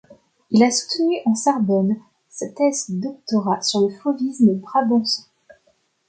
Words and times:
Il 0.49 0.63
a 0.63 0.71
soutenu 0.71 1.13
en 1.27 1.35
Sorbonne 1.35 1.95
sa 2.27 2.47
thèse 2.49 2.89
de 2.89 3.03
doctorat 3.03 3.61
sur 3.61 3.81
le 3.81 3.89
fauvisme 3.89 4.51
brabançon. 4.55 5.25